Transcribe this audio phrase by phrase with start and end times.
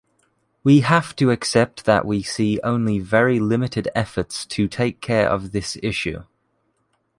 [0.63, 5.51] we have to accept that we see only very limited efforts to take care of
[5.51, 6.23] this issue.